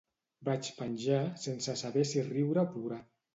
[0.47, 3.01] Vaig penjar sense saber si riure o plorar.